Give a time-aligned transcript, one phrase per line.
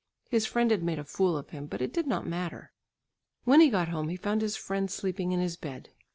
[0.29, 2.71] His friend had made a fool of him, but it did not matter.
[3.43, 5.89] When he got home he found his friend sleeping in his bed.